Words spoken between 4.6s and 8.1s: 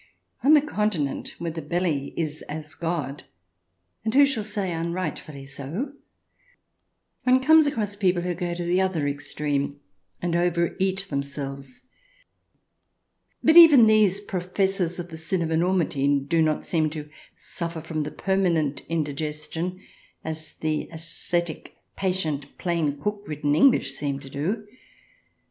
unrightfully so?— one comes across